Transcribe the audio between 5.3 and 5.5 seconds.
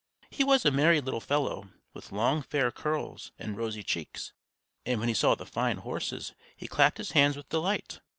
the